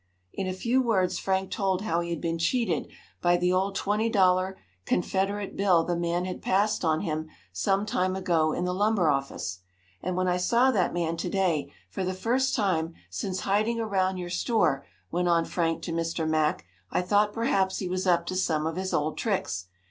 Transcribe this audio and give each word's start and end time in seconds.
In 0.33 0.47
a 0.47 0.51
few 0.53 0.81
words 0.81 1.19
Frank 1.19 1.51
told 1.51 1.83
how 1.83 1.99
he 1.99 2.09
had 2.09 2.19
been 2.19 2.39
cheated 2.39 2.87
by 3.21 3.37
the 3.37 3.53
old 3.53 3.75
twenty 3.75 4.09
dollar 4.09 4.57
Confederate 4.83 5.55
bill 5.55 5.83
the 5.83 5.95
man 5.95 6.25
had 6.25 6.41
passed 6.41 6.83
on 6.83 7.01
him 7.01 7.27
some 7.53 7.85
time 7.85 8.15
ago, 8.15 8.51
in 8.51 8.65
the 8.65 8.73
lumber 8.73 9.11
office. 9.11 9.59
"And 10.01 10.17
when 10.17 10.27
I 10.27 10.37
saw 10.37 10.71
that 10.71 10.91
man, 10.91 11.17
to 11.17 11.29
day, 11.29 11.71
for 11.87 12.03
the 12.03 12.15
first 12.15 12.55
time 12.55 12.95
since, 13.11 13.41
hiding 13.41 13.79
around 13.79 14.17
your 14.17 14.31
store," 14.31 14.87
went 15.11 15.27
on 15.27 15.45
Frank 15.45 15.83
to 15.83 15.93
Mr. 15.93 16.27
Mack, 16.27 16.65
"I 16.89 17.03
thought 17.03 17.31
perhaps 17.31 17.77
he 17.77 17.87
was 17.87 18.07
up 18.07 18.25
to 18.25 18.35
some 18.35 18.65
of 18.65 18.77
his 18.77 18.95
old 18.95 19.19
tricks. 19.19 19.67